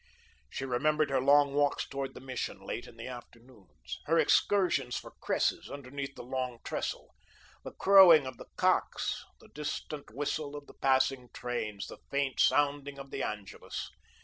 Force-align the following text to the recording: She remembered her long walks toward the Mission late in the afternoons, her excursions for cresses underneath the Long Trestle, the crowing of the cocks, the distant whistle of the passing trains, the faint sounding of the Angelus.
She 0.49 0.65
remembered 0.65 1.11
her 1.11 1.21
long 1.21 1.53
walks 1.53 1.87
toward 1.87 2.15
the 2.15 2.19
Mission 2.21 2.59
late 2.59 2.87
in 2.87 2.97
the 2.97 3.05
afternoons, 3.05 3.99
her 4.05 4.17
excursions 4.17 4.97
for 4.97 5.11
cresses 5.21 5.69
underneath 5.69 6.15
the 6.15 6.23
Long 6.23 6.57
Trestle, 6.63 7.13
the 7.63 7.73
crowing 7.73 8.25
of 8.25 8.37
the 8.37 8.47
cocks, 8.57 9.23
the 9.39 9.49
distant 9.49 10.09
whistle 10.09 10.55
of 10.55 10.65
the 10.65 10.73
passing 10.73 11.29
trains, 11.33 11.85
the 11.85 11.99
faint 12.09 12.39
sounding 12.39 12.97
of 12.97 13.11
the 13.11 13.21
Angelus. 13.21 13.91